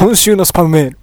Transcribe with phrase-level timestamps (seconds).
[0.00, 0.98] 今週のスパムメール。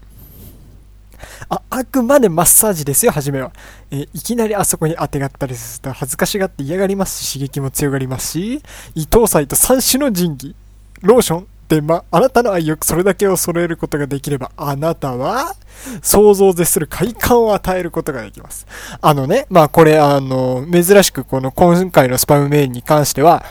[1.50, 3.52] あ、あくまでマッサージですよ、はじめは。
[3.92, 8.64] えいきなりあそこに当てがったりすると恥ずかしがって嫌がりますし、刺激も強がりますし、
[8.96, 10.56] 伊藤祭と三種の神器、
[11.04, 15.56] ローション、で、ま、あなたの愛欲それだけを揃えることができれば、あなたは、
[16.02, 18.66] 想像を絶する快感を与えることができます。
[19.00, 23.46] あのね、まあこれ、あの、珍しくこの今回のスパムメールに関しては、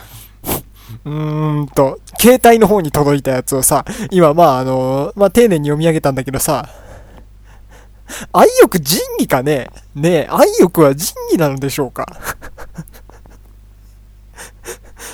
[1.07, 6.67] うーんと、携帯の方に届いたやつをさ、今まああの、まあ丁寧に読み上げたんだけどさ、
[8.33, 9.69] 愛欲仁義かね？
[9.95, 12.05] ねえ、愛欲は仁義なのでしょうか？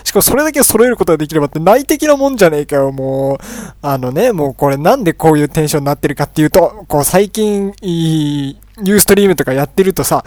[0.04, 3.38] しかもそれだけ揃えることができればって内的なもんじゃねえかよ、もう。
[3.82, 10.24] あのね、もうこれなんでこういうテンションになってるかっていうと、こう最近、いい、ユーストリームとかやってるとさ、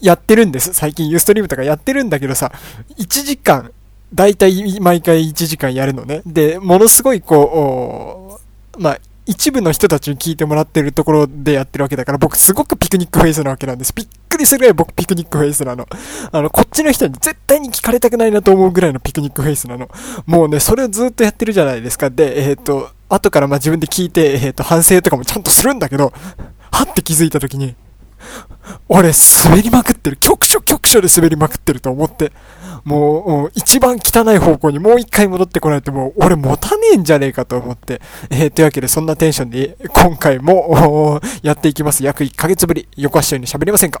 [0.00, 0.72] やってるんです。
[0.74, 2.52] 最近ユーストリームとかやってるんだけどさ、
[2.98, 3.70] 1時間、
[4.14, 6.22] だいたい毎回1時間やるのね。
[6.26, 8.40] で、ものすごいこ
[8.76, 13.92] う、まあ、一部の人たちに聞いてもらってるところでやってるわけだから、僕すごくピクニックフェイスなわけなんです。
[13.92, 15.86] びっくりするぐらい僕ピクニックフェイスなの。
[16.30, 19.90] あの、こっちの人に絶対に聞かれたくないなと思うぐらいのピクニックフェイスなの。
[20.26, 22.08] もうね、それをずっとやってるじゃないですか。
[22.08, 26.12] で、えっ、ー、と、後からま自分で聞いて、えっ、ー、と、反省とかもちゃんとするんだけど、
[26.70, 27.74] はって気づいた時に、
[28.88, 29.12] 俺
[29.44, 30.16] 滑りまくってる。
[30.16, 32.32] 局所局所で滑りまくってると思って。
[32.84, 38.00] もう、一番汚い方向にもう一回戻ってこないともう、俺持たねえんじゃねえかと思って。
[38.30, 42.04] えー、というわけで、そんなテンションで、今回も、やっていきます。
[42.04, 42.88] 約1ヶ月ぶり。
[42.96, 44.00] 横足に喋りませんか？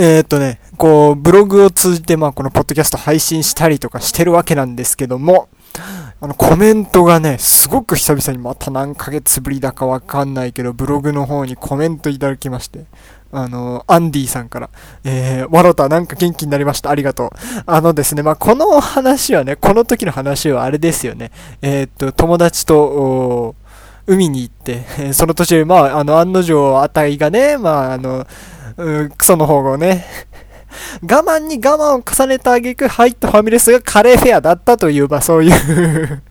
[0.00, 5.48] えー、っとね、こう、ブログを通じて、まあ、このポッドキャスト配信したりとかしてるわけなんですけども、
[6.20, 12.84] あの、コメントがね、すごく久々にまた何ヶ月ぶりだかわかんないけど、ブログの方にコメントいただきまして、
[13.32, 14.70] あの、アンディさんから、
[15.02, 16.90] えー、ワロタなんか元気になりました？
[16.90, 17.30] ありがとう。
[17.66, 21.32] あのですね、まあ、この話はね、この時の話はあれですよね。
[21.60, 23.56] えー、っと、友達と、
[24.06, 28.26] 海に行って、その途中、まあ、あの、案の定、あたいがね、まあ、あの、
[28.78, 30.04] うクソの方がね、
[31.02, 36.22] 我慢に我慢を重ねた挙句入ったファミレスがカレーフェアだったという、まあそういう。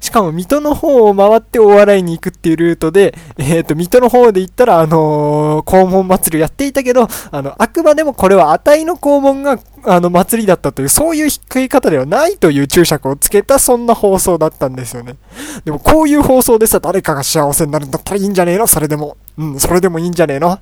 [0.00, 15.16] しかも水戸の方を回って大洗に行くっていうルートで、えっ、ー、と、水戸の方で行ったら、あのー、黄門祭りをやっていたけど、あの、あくまでもこれは値の黄門が、あの、祭りだったという、そういう引っ掛け方ではないという注釈をつけた、そんな放送だったんですよね。
[15.64, 18.66] でも、こういう放送でさ、誰かが幸せになるんだったらいいんじゃねえの？
[18.66, 19.16] それでも。
[19.36, 20.58] うん、それでもいいんじゃねえの？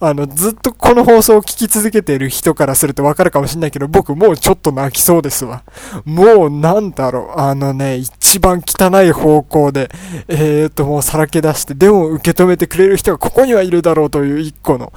[0.00, 5.64] あの、ずっとこの放送を聞き続けている人からするとわかるかもしんないけど、僕もうちょっと泣きそうですわ。
[6.04, 9.90] もうなんだろう、あのね、一番汚い方向で、
[10.28, 14.92] えーと、もうさらけ出して、でも受け止めてくれる人がここにはいるだろうという一個の、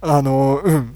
[0.00, 0.94] あの、うん。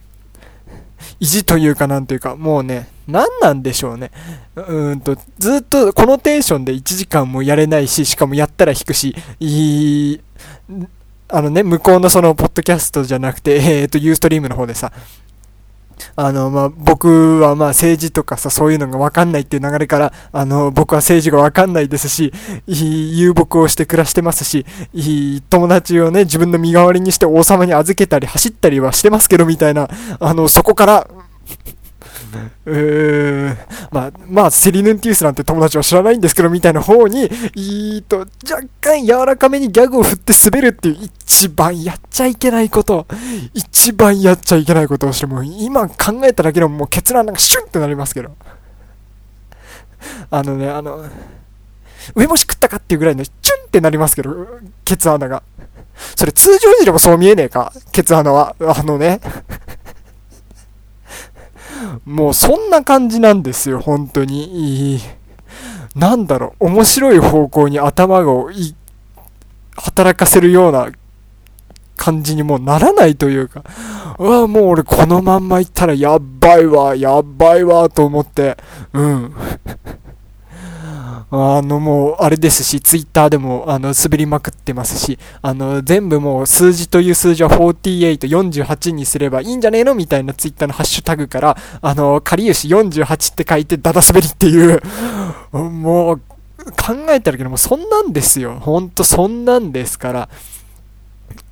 [1.21, 4.13] 意地というかなんというか、もうね、何なんでしょうね。
[4.57, 10.21] うんと、ずっとこのテンションで1時間もやれないし、しかもやったら引くし、いい、
[11.35, 14.93] あのね、向こうのその、ポッドキャストじゃなくて、 えっ、ー、と、ユーストリームの方でさ、
[16.15, 22.35] あの、まあ、僕はま政治とかさ、そういうのがわかんないっていう流れから、あの、僕は政治がわかんないですし、
[22.67, 24.67] 遊牧をして暮らしてますし、
[25.49, 29.89] 友達をね、自分の身代わりにして王様に預けたり走ったりはしてますけど、みたいな、
[30.21, 31.09] あの、そこから、
[32.67, 33.59] うーん、
[33.91, 43.07] まあ、まあ、セリヌンティウスなんて友達は知らないんですけど、みたいな方に、いいと、若干柔らかめにギャグを振って滑るっていう一番やっちゃいけないこと、
[43.55, 48.35] 一番やっちゃいけないことをして、も今考えただけでももう結論なんかシュンってなりますけど。
[50.31, 51.05] あのね、あの、
[52.15, 54.47] 上もし食ったかっていうぐらいのチュンってなりますけど、
[54.85, 55.43] ケツ穴が。
[56.17, 58.57] それ通常時でもそう見えねえかケツ穴は。
[58.61, 59.21] あのね。
[62.05, 65.01] もうそんな感じなんですよ、本当に。
[65.95, 68.51] なんだろう、面白い方向に頭を
[69.77, 70.89] 働かせるような
[71.97, 73.63] 感じにもうならないというか、
[74.19, 78.57] うわ、もう俺このまんま行ったらやっばいわ、やっばいわ、と思って、
[78.93, 79.35] うん。
[81.31, 94.81] あのもう、あれですし、ツイッターでも、あの、滑りまくってますし、あの、全部もう、数字という数字は48、48にすればいいんじゃねえのみたいなツイッターのハッシュタグから、あの、かりゆし48って書いて、だだ滑りっていう、
[95.53, 96.21] もう、
[96.65, 98.59] 考えたらけども、そんなんですよ。
[98.61, 100.29] ほんと、そんなんですから、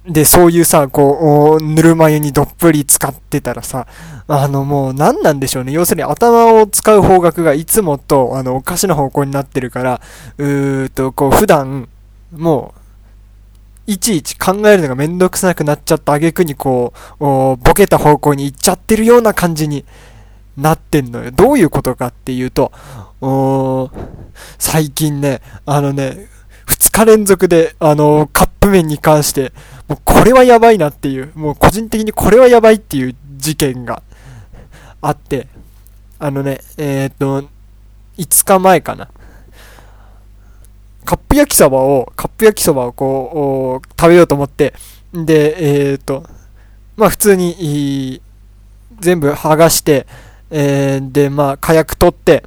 [0.07, 3.87] で、そういうさ、こう、ぬるま湯にどっぷり使ってたらさ、
[4.29, 5.73] あのもう何なんでしょうね。
[5.73, 10.01] 要するに頭を使う方角がいつもと、あの、おかしな方向になってるから、
[10.39, 11.89] うーと、こう、普段、
[12.33, 12.81] もう、
[13.93, 19.85] いちいち考えるのがめんどくさくなっちゃった挙句にこう、ボケた方向に行っちゃってるような感じに
[20.57, 21.31] なってんのよ。
[21.31, 22.73] どういうことかっていうと、
[24.59, 26.29] 最近ね、あのね、
[26.71, 29.53] 2日連続で、あのカップ麺に関して、
[29.91, 34.05] もうこれはやばいなっていう、もう個人的にこれはやばいっていう事件が
[35.03, 35.49] あって、
[36.21, 37.49] あのね、えー、っと、
[38.17, 39.09] 5日前かな。
[41.05, 44.75] カップ焼きそばを、カップ焼きそばをこう、食べようと思って、
[45.13, 46.25] で、えー、っと、
[46.97, 48.23] まあ普通に、
[49.01, 50.07] 全部剥がして、
[50.51, 52.45] えー、で、まあ火薬取って、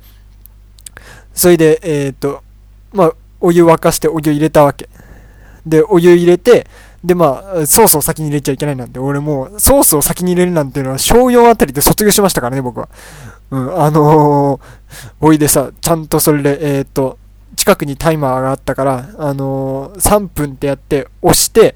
[1.34, 2.42] それで、え、っと、
[2.94, 4.88] まあお湯沸かしてお湯入れたわけ。
[5.66, 6.68] で、お湯入れて、
[7.04, 12.88] で、まあ、ソースを先に入れちゃいけないなんて、俺もう、ソースを先に入れるなんていうのは、小4あたりで卒業しましたからね、僕は。
[13.52, 14.62] うん、あのー、
[15.20, 17.18] おいでさ、ちゃんとそれで、えー、っと、
[17.58, 21.76] 近くにタイマーがあったから、あのー、3分ってやって、押して、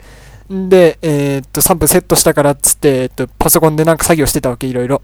[0.52, 5.02] んで、えー、っと、3分セットしたからっつって、えっと、パソコンでなんか作業してたわけ、いろいろ。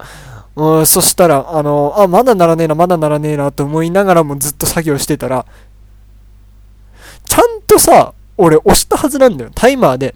[0.56, 5.44] うん、そしたら、あの、あ、まだならねえな、まだならねえな、と思いながらもずっと作業してたら、
[7.26, 9.50] ちゃんとさ、俺押したはずなんだよ。
[9.54, 10.14] タイマーで、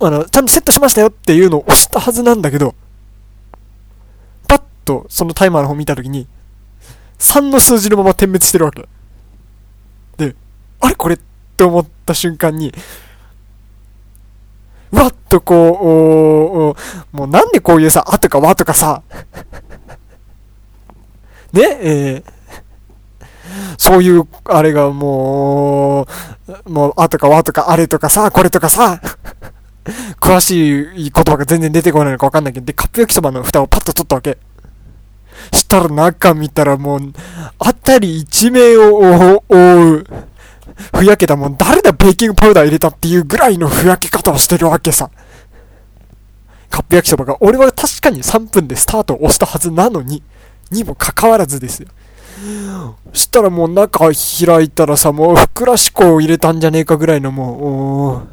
[0.00, 2.74] あの、ちゃんとセットしましたよっていうのを押したはずなんだけど、
[4.48, 6.26] パッとそのタイマーの方見たときに、
[7.18, 8.88] 3の数字のまま点滅してるわけ。
[10.18, 10.34] で、
[10.80, 10.94] あれ？
[10.94, 11.14] これ？
[11.14, 11.18] っ
[11.56, 12.74] て思った瞬間に、
[14.90, 16.76] わっとこ
[17.12, 19.02] う、もうなんでこういうさ、あとかわとかさ、
[21.52, 22.32] ね、えー、
[23.78, 26.06] そういう、あれがも
[26.66, 29.00] う、もう、あとかわとかあれとかさ、これとかさ、
[30.20, 34.38] 詳しい言葉が全然出てこないのかわかんないけど、で、カップ焼きそばの蓋をパッと取ったわけ。
[35.52, 37.12] したら中見たらもう、
[37.58, 40.06] あたり一面を覆う、
[40.96, 45.10] ふやけたもん、誰だベーキングパウダー入れたっていうぐらいのふやけ方をしてるわけさ。
[46.70, 50.22] カップ焼きそばが、俺は確かに3分でスタートを押したはずなのに、
[50.70, 51.88] にもかかわらずですよ。
[53.12, 58.28] したらもう中開いたらさ、もうふくらし粉を入れたんじゃねえかぐらいのもう、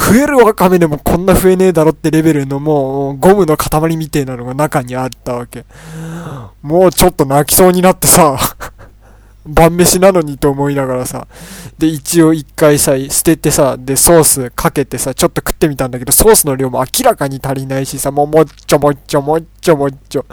[0.00, 5.64] 増えるわかめでもこんな増えねえだろってレベルのもう、ゴムの塊みてえなのが中にあったわけ。
[6.62, 8.38] もうちょっと泣きそうになってさ、
[9.48, 11.26] 晩飯なのにと思いながらさ、
[11.78, 20.26] で、一応一回さ、捨ててさ、で、ソースかけてさ、ちょっと食ってみたんだけど、ソースの量も明らかに足りないしさ、もうもっちょもっちょもっちょもっちょ。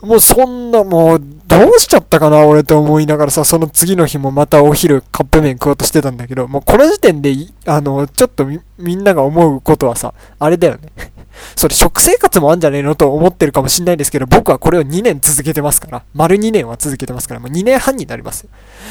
[0.00, 7.34] もうそんな、もう、どうしちゃったかな、俺って思いながらさ、その次の日もまたお昼カップ麺食おうとしてたんだけど、もうこの時点で、
[7.66, 8.46] あの、ちょっと
[8.78, 10.90] みんなが思うことはさ、あれだよね。
[11.56, 18.46] それ食生活もあんじゃねえのと思ってるかもしんないんですけど、僕はこれを2年続けてますから、丸2年は続けてますから、もう2年半になります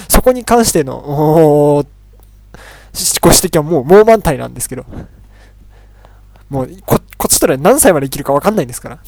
[0.09, 1.85] そこに関しての、
[3.21, 4.85] ご指摘はもう、もう満体なんですけど、
[6.49, 8.99] もう、こ、こっちとら何歳まで生きるかわかんないんですから。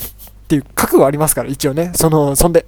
[0.50, 1.92] っていう覚悟ありますから、一応ね。
[1.94, 2.66] その、そんで。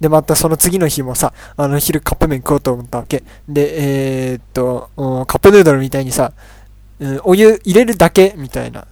[0.00, 3.22] で、またその次の日もさ、あの、昼カップ麺食おうと思ったわけ。
[3.48, 6.32] で、えー、っと、カップヌードルみたいにさ、
[6.98, 8.88] うん、お湯入れるだけみたいな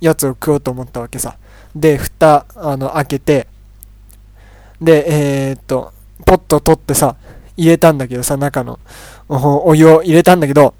[0.00, 1.36] やつを食おうと思ったわけさ。
[1.76, 3.46] で、蓋、あの、開けて、
[4.80, 5.92] で、えー、っと、
[6.24, 7.16] ポット取ってさ、
[7.58, 8.80] 入れたんだけどさ、中の
[9.28, 10.72] お湯を入れたんだけど、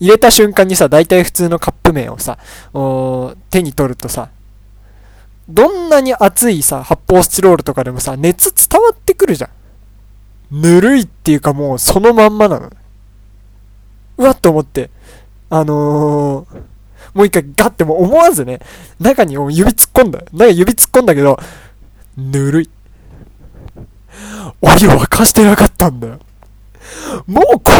[0.00, 2.38] 入れた瞬間にさ、大体普通のカップ麺をさ、
[3.50, 4.30] 手に取るとさ、
[5.48, 9.50] どんなに熱いさ、発泡スチロールとかでもさ、熱伝わってくるじゃん。
[10.62, 12.70] ぬるいっていうかもうそのまんまなの。
[14.16, 14.90] うわっと思って、
[15.50, 16.58] あのー、
[17.14, 18.60] もう一回ガッても思わずね、
[19.00, 20.22] 中に指突っ込んだ。
[20.32, 21.38] 中指突っ込んだけど、
[22.16, 22.70] ぬるい。
[24.62, 26.20] お湯沸かしてなかったんだよ。
[27.26, 27.70] もうこ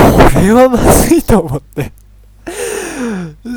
[0.41, 1.93] れはまずいと思って。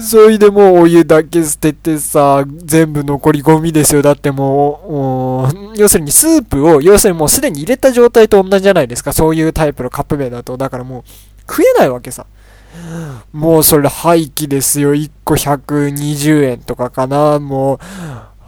[0.01, 4.01] それでもうお湯だけ捨ててさ、全部残りゴミですよ。
[4.01, 9.13] だってもう、要するにスープを、要するにもうすでに入れた状態と同じじゃないですか。
[9.13, 10.57] そういうタイプのカップ麺だと。
[10.57, 11.03] だからもう、
[11.49, 12.25] 食えないわけさ。
[13.31, 14.93] もうそれ廃棄ですよ。
[14.93, 17.39] 1個120円とかかな。
[17.39, 17.79] もう、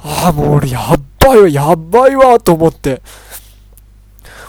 [0.03, 3.01] ああ、もう俺やっばいわ、やばいわ、と思って。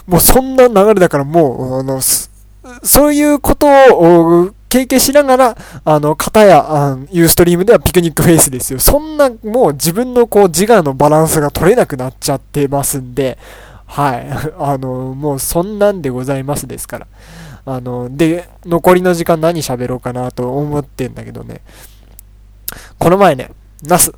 [0.07, 2.01] もうそんな流れだからもう、あの、
[2.83, 8.79] そういうことを経験しながら、あの、方や、あユーストリームではピクニックフェイスですよ。
[8.79, 13.37] そんな、もう自分のこう、自我のバランスが取れなくなっちゃってますんで、
[13.85, 14.27] はい。
[14.57, 17.07] あの、もうそんなんでございますですから。
[17.65, 21.59] あの、で、残りの時間何喋ろうかなと思ってんだけどね。
[22.97, 23.51] この前ね、
[23.83, 24.13] ナス。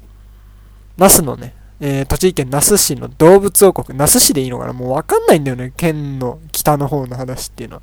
[0.97, 4.73] ナスのね、えー、栃木県那須市の動物王国、那須市でいいのかな？
[4.73, 7.81] もうわかんないんだよね、県の北の方の話っていうのは。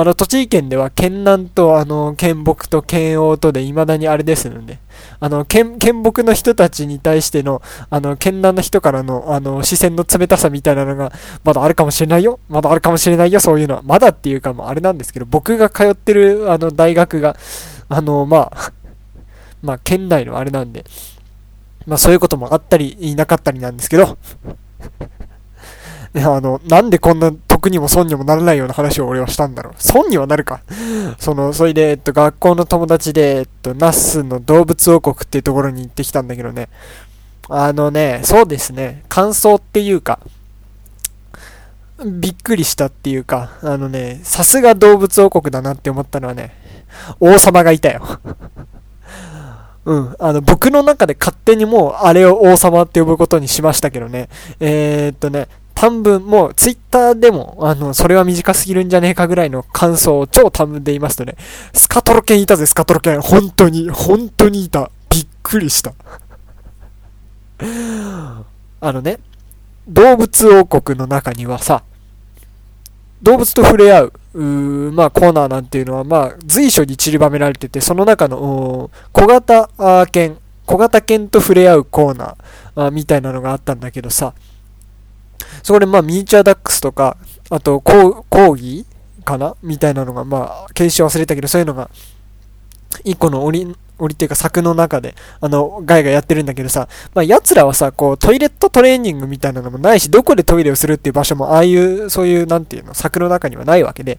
[0.00, 4.78] あの、栃木県では県南と、あの、県北と県央とで未だにあれですので、
[5.18, 11.10] あの、県、県北の人たちに対しての、あの、県南の人からの、あの、視線の冷たさみたいなのが、
[11.42, 12.38] まだあるかもしれないよ。
[12.48, 13.82] まだあるかもしれないよ、そういうのは。
[13.82, 17.36] まだっていうか、もあれなんですけど、僕が通ってる、あの、大学が、
[17.88, 18.72] あの、まあ、
[19.62, 20.84] まあ、県内のあれなんで、
[21.88, 24.16] まあそういうこともあったり、いなかったりなんですけど、
[26.14, 29.74] あの、なんでこんな得にも損にもならないような話を俺はしたんだろう。
[29.78, 30.62] 損にはなるか。
[31.18, 36.68] その、それで、えっと、学校の友達で、えっと、ナスの動物王国っていうところに行ってきたんだけどね。
[37.50, 40.20] あのね、そうですね、感想っていうか、
[42.04, 46.54] びっくりしたっていうか、あのね、さすが動物王国だなって思ったのはね、
[47.18, 48.02] 王様がいたよ。
[49.84, 50.16] うん。
[50.18, 54.28] あの、僕の中で勝手にもう、あれを王様って呼ぶことにしましたけどね。
[54.60, 61.36] えー、っとね、短文、もう、ツイッターでも、あの、それは短すぎるんじゃねえかぐらいの感想を超短文で言いますとね、
[61.72, 63.20] スカトロ犬いたぜ、スカトロ犬。
[63.20, 64.90] 本当に、本当にいた。
[65.08, 65.94] びっくりした。
[68.80, 69.20] あのね、
[69.86, 71.84] 動物王国の中にはさ、
[73.22, 79.70] 動物と触れ合う、うまあ、コーナーなんていうのは、まあ、随所に散りばめられてて、その中の、小型
[80.10, 84.34] 犬、小型犬と触れ合うコーナーみたいなのがあったんだけどさ、
[85.62, 87.16] そこでまあ、ミニチュアダックスとか、
[87.50, 89.56] あと、コーギーかな？
[89.62, 91.90] みたいなのが、まあ、検証忘れたけど、そういうのが、
[93.04, 104.18] 一個の檻、檻っていうか柵の中で、あの、ガイがやってるんだけどさ、まあ、奴らはさ、こう、トイレットトレーニングみたいなのもないし、どこでトイレをするっていう場所も、ああいう、そういう、なんていうの、柵の中にはないわけで、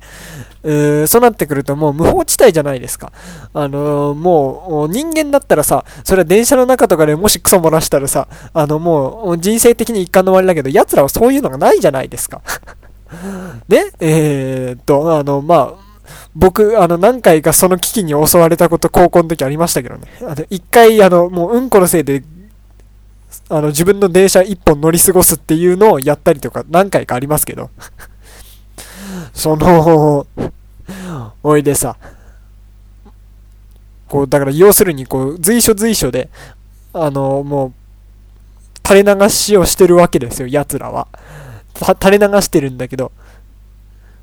[0.62, 3.14] うーそうなってくるともう無法地帯じゃないですか。
[3.54, 12.42] あのー、もう、人間だったらさ、それは電車の中とかでもしクソ漏らしたらさ、あの、もう、人生的に一貫の終わりだけど、奴らはそういうのがないじゃないですか。
[13.70, 15.89] ねえー、っと、あの、まあ、
[16.36, 20.08] 僕、あの、何回かその危機に襲われたこと高校の時ありましたけどね。
[20.22, 22.24] あの、一回、あの、もううんこのせいで、
[23.50, 27.70] あの、自分の電車一本乗り過ごすっていうのをやったりとか何回かありますけど。
[29.34, 30.28] その、
[31.44, 31.96] おいでさ、
[34.08, 36.30] こう、だから要するにこう、随所随所で、
[36.94, 37.74] あの、もう、
[38.88, 41.08] 垂れ流しをしてるわけですよ、奴らは。
[42.02, 43.12] 垂れ流してるんだけど、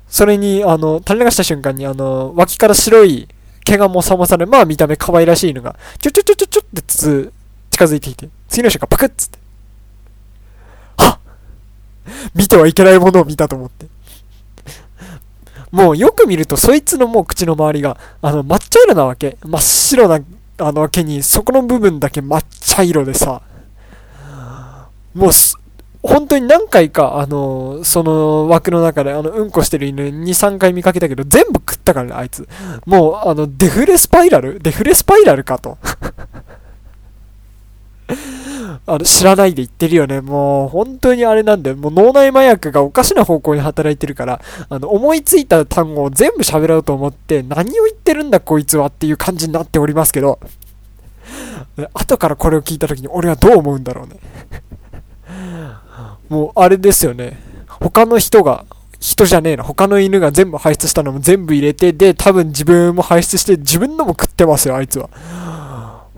[0.07, 3.27] それに、あの、垂れ流した瞬間に、あの、脇から白い
[3.63, 7.33] 毛がもさもさで、まあ見た目可愛らしいのが、ちょちょちょちょちょってつ
[7.69, 9.39] 近づいてきて、次の瞬間パクッつって。
[10.97, 11.19] はっ
[12.33, 13.87] 見てはいけないものを見たと思って。
[15.71, 19.37] もうよく見ると、そいつのもう口の周りが、あの、抹茶色なわけ。
[19.43, 20.19] 真っ白な、
[20.59, 23.41] あの、毛に、そこの部分だけ抹茶色でさ、
[25.13, 25.31] もう
[26.07, 32.47] 本当に何回か、あのー、その枠の中で、あの、うんこしてる犬2、3回見かけたけど、全部食ったからね、あいつ。
[32.85, 34.57] もう、あの、デフレスパイラル？
[34.59, 35.77] デフレスパイラルかと。
[38.87, 40.21] あの、知らないで言ってるよね。
[40.21, 41.75] もう、本当にあれなんだよ。
[41.75, 50.39] もう脳内麻薬がおかしな方向に働いてるから、あの、思いついた単語を全部喋ろうと思って、何を言ってるんだこいつはっていう感じになっておりますけど、
[51.93, 54.15] 後からこれを聞いた時に俺はどう思うんだろうね。
[56.29, 57.39] もうあれですよね。
[57.67, 58.65] 他の人が、
[58.99, 59.63] 人じゃねえな。
[59.63, 65.09] 他の犬が全部排出したのも全部入れて、で、多分自分も排出して、自分のも食ってますよ、あいつは。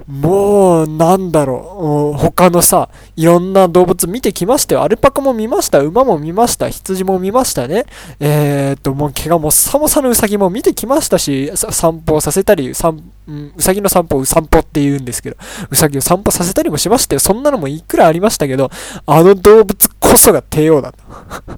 [0.10, 2.18] もう、なんだろう。
[2.18, 4.82] 他のさ、いろんな動物見てきましたよ。
[4.82, 5.82] アルパカも見ました。
[5.82, 6.68] 馬も見ました。
[6.68, 7.86] 羊も見ましたね。
[8.20, 15.38] えー、っと、もう毛がもっさもさのウサギも見てきましたし、散歩させたり、散うん、うさぎの散歩を散歩って言うんですけど、
[15.70, 17.20] うさぎを散歩させたりもしましたよ。
[17.20, 18.72] そんなのもいくらありましたけど、
[19.06, 20.98] あの動物こそが帝王だと。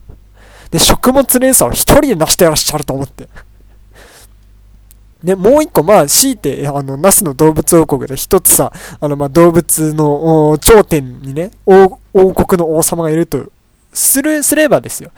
[0.72, 3.30] で、食物連鎖を一人で成してらっしゃると思って。
[5.24, 12.00] で、もう一個、まあ、強いて、あの、ナスの動物王国で一つさ、あの、まあ、動物の頂点にね、王
[12.34, 13.52] 国の王様がいると、
[13.94, 15.12] する、すればですよ。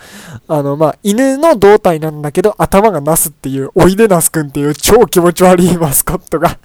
[0.47, 6.57] あの、まあ、犬の胴体なんだけど、頭がナスっていう、おいでナスくんっていう超気持ち悪いマスコットが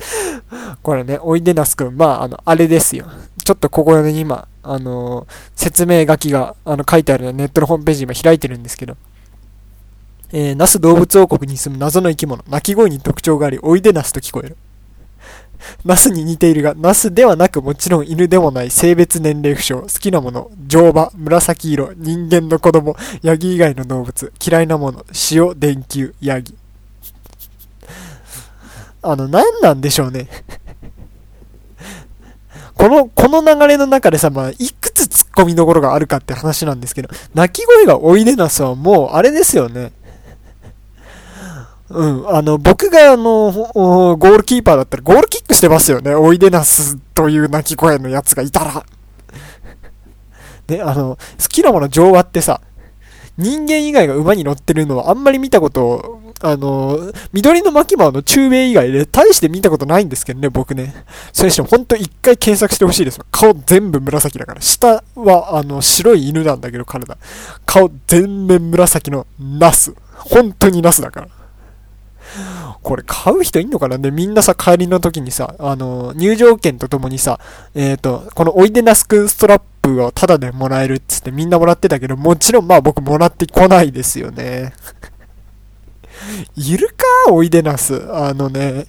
[0.82, 3.06] これね、おいでナスくん、まあ、あの、あれですよ。
[3.44, 8.96] ちょっとここで今、あのー、説明書きが、あの、書いてあるネットのホームページ今開いてるんですけど、
[10.32, 12.44] えー、那須動物王国に住む謎の生き物。
[12.48, 14.56] 鳴き声に特徴があり、おいでナスと聞こえる。
[15.84, 26.56] ナスに似ているが、ナスではなくもちろん犬でもない性別年齢不詳、好きなもの、乗馬、紫色、人間の子供、ヤギ以外の動物、嫌いなもの、塩、電球、ヤギ。
[29.02, 30.28] あの、何なんでしょうね。
[32.74, 39.92] この、この流れの中でさ、まあ、いくつ突っ込みどころがあるかって話なんですけど、鳴き声がおいでなすはもう、あれですよね。
[41.90, 46.14] うん、あの、僕があの、ゴールキーパーだったらゴールキックしてますよね。
[46.14, 48.84] おいでなすという鳴き声のやつがいたら。
[50.68, 52.60] ね、あの、好きなもの乗馬ってさ、
[53.36, 60.94] 人間以外が馬に乗ってるのはあんまり見たこと、あの、緑の巻物の中米以外で大して見たことないんですけどね、僕ね。
[61.32, 63.20] それにしてもほんと一回検索してほしいです。
[63.32, 64.60] 顔全部紫だから。
[64.60, 67.16] 下は、あの、白い犬なんだけど、体。
[67.66, 69.92] 顔全面紫のナス。
[70.14, 71.39] 本当にナスだから。
[72.82, 73.98] これ買う人いんのかな？
[73.98, 77.38] で、みんなさ、帰りの時にさ、あの、入場券とともにさ、
[77.74, 84.72] えっ、ー、と、このおいでなすくんストラップをタダでもらえるっつってみんなもらってたけど、もちろんまあ僕もらってこないですよね。
[86.56, 87.32] いるか？
[87.32, 88.02] おいでなす。
[88.14, 88.86] あのね。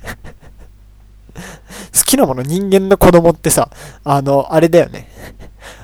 [1.34, 3.70] 好きなもの人間の子供ってさ、
[4.04, 5.10] あの、あれだよね。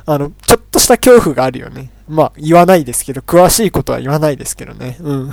[0.05, 1.89] あの、ちょっとした恐怖があるよね。
[2.07, 4.97] まあ、言わないですけど、詳しいことは言わないですけどね。
[4.99, 5.31] うん。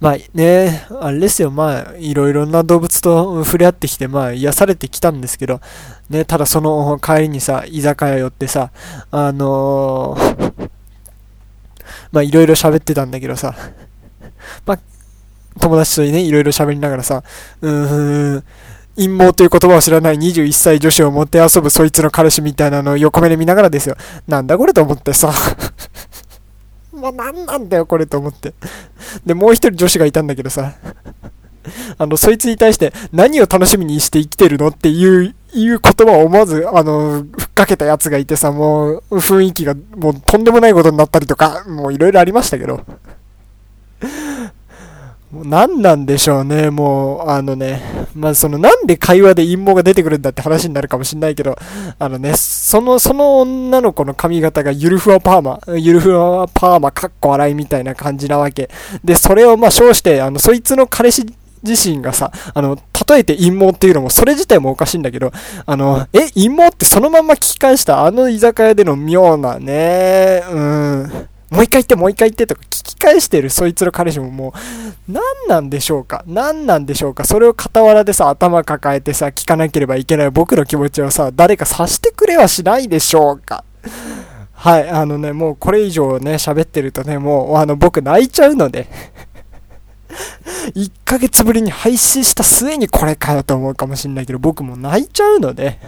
[0.00, 5.60] まあね、あれですよ、まあ、いろいろな動物と触れ合ってきて、まあ、癒されてきたんですけど、
[6.08, 8.70] ね、ただその帰りにさ、居酒屋寄ってさ、
[9.10, 10.70] あのー、
[12.12, 13.54] まあ、いろいろ喋ってたんだけどさ、
[14.64, 14.78] まあ、
[15.60, 17.22] 友達とね、いろいろ喋りながらさ、
[17.60, 18.44] うーん、
[18.96, 23.96] 陰謀という言葉を知らない21歳女子を持って遊ぶそいつの彼氏みたいなのを横目で見ながらですよ。
[24.26, 25.32] なんだこれと思ってさ。
[26.92, 28.52] もう何なんだよ、これと思って。
[29.24, 30.74] で、もう一人女子がいたんだけどさ、
[31.98, 42.80] あの、そいつに対して何を楽しみにして生きてるのっていう、いう言葉を思わず、あの、ふっかけたやつがいてさ、もう、雰囲気がもうとんでもないことになったりとか、もういろいろありましたけど。
[45.30, 47.80] もう何なんでしょうね、もう、あのね、
[48.14, 51.56] まあ、その、なんで会話で陰謀が出てくるんだって話になるかもしんないけど、
[51.98, 58.70] あのね、その、その女の子の髪型がゆるふわパーマ、ゆるふわパーマかっこ洗いみたいな感じなわけ。
[59.04, 61.26] で、それをまあ、称して、あの、そいつの彼氏
[61.62, 65.32] 自身がさ、あの、例えて陰謀っていうのも、それ自体もおかしいんだけど、
[65.66, 71.28] あの、え、陰謀ってそのまま聞き返したあの居酒屋での妙なね、うん。
[71.50, 74.54] もう一回言って、もう一回言ってとか聞き返してるそいつの彼氏もも
[75.08, 76.24] う、何なんでしょうか？
[76.26, 77.24] 何なんでしょうか？
[77.24, 83.64] それを傍らでさ、頭抱えてさ、聞かなければいけない僕の気持ちをさ、誰か察してくれはしないでしょうか？
[84.52, 88.88] はい、あのね、もうこれ以上ね、喋ってるとね、もう、あの、僕泣いちゃうので。
[90.74, 95.78] 1ヶ月ぶりに配信した末にこれかよと思うかもしんないけど、僕も泣いちゃうので。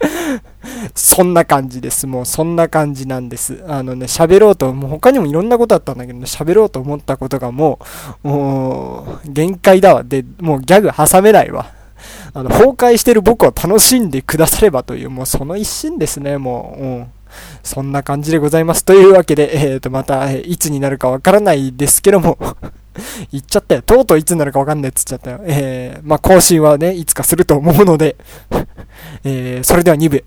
[0.94, 2.06] そんな感じです。
[2.06, 3.62] もうそんな感じなんです。
[3.66, 7.78] あのね、喋ろうと、もう他にもいろんなことあったんだけど、ね、喋ろうと思ったことがも
[8.24, 10.04] う、もう、限界だわ。
[10.04, 11.70] で、もうギャグ挟めないわ。
[12.34, 16.82] あの、崩壊してる僕を楽しんでくださればという、もうその一心ですね、もう。
[16.82, 17.06] うん
[17.62, 18.86] そんな感じでございます。
[18.86, 22.38] というわけで、えっ、ー、と、また、いつになるかわからないですけども
[23.32, 23.82] 言っちゃったよ。
[23.82, 25.40] とうとういつになるかわかんないっつっちゃったよ。
[25.44, 28.16] えー、まあ、更新はね、いつかすると思うので
[29.24, 30.24] えー、それでは2部、